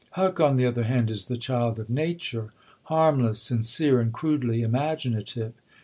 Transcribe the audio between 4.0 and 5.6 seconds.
and crudely imaginative.